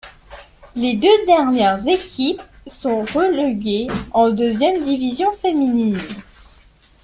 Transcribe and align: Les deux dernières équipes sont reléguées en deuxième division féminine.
Les 0.75 0.95
deux 0.95 1.25
dernières 1.27 1.87
équipes 1.87 2.41
sont 2.65 3.01
reléguées 3.13 3.85
en 4.13 4.31
deuxième 4.31 4.83
division 4.83 5.31
féminine. 5.33 5.99